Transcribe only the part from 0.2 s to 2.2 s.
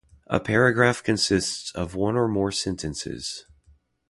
A paragraph consists of one